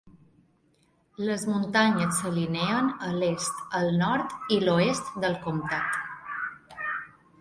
Les 1.25 1.43
muntanyes 1.49 2.15
s'alineen 2.21 2.89
a 3.09 3.11
l'est, 3.19 3.61
el 3.81 3.93
nord 4.01 4.35
i 4.57 4.61
l'oest 4.65 5.13
del 5.27 5.41
comtat. 5.45 6.01